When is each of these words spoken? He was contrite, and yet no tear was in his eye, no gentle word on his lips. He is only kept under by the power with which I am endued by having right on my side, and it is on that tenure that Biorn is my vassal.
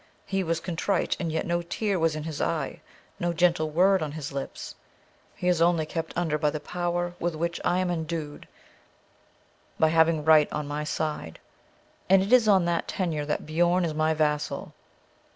He 0.25 0.43
was 0.43 0.59
contrite, 0.59 1.15
and 1.19 1.31
yet 1.31 1.45
no 1.45 1.61
tear 1.61 1.99
was 1.99 2.15
in 2.15 2.23
his 2.23 2.41
eye, 2.41 2.81
no 3.19 3.33
gentle 3.33 3.69
word 3.69 4.01
on 4.01 4.13
his 4.13 4.31
lips. 4.31 4.73
He 5.35 5.47
is 5.47 5.61
only 5.61 5.85
kept 5.85 6.11
under 6.17 6.39
by 6.39 6.49
the 6.49 6.59
power 6.59 7.13
with 7.19 7.35
which 7.35 7.61
I 7.63 7.77
am 7.77 7.91
endued 7.91 8.47
by 9.79 9.89
having 9.89 10.25
right 10.25 10.51
on 10.51 10.67
my 10.67 10.85
side, 10.85 11.37
and 12.09 12.23
it 12.23 12.33
is 12.33 12.47
on 12.47 12.65
that 12.65 12.87
tenure 12.87 13.27
that 13.27 13.45
Biorn 13.45 13.85
is 13.85 13.93
my 13.93 14.15
vassal. 14.15 14.73